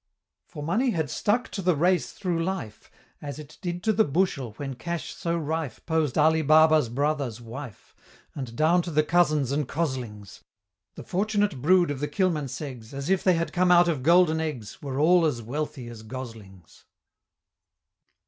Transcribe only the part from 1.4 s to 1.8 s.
to the